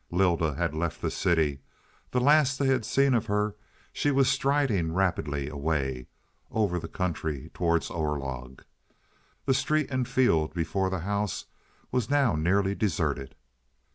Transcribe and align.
Lylda 0.11 0.55
had 0.55 0.73
left 0.73 0.99
the 0.99 1.11
city; 1.11 1.59
the 2.09 2.19
last 2.19 2.57
they 2.57 2.65
had 2.65 2.85
seen 2.85 3.13
of 3.13 3.27
her, 3.27 3.55
she 3.93 4.09
was 4.09 4.27
striding 4.27 4.95
rapidly 4.95 5.47
away, 5.47 6.07
over 6.49 6.79
the 6.79 6.87
country 6.87 7.51
towards 7.53 7.91
Orlog. 7.91 8.63
The 9.45 9.53
street 9.53 9.91
and 9.91 10.07
field 10.07 10.55
before 10.55 10.89
the 10.89 11.01
house 11.01 11.45
now 11.93 12.31
was 12.31 12.37
nearly 12.39 12.73
deserted. 12.73 13.35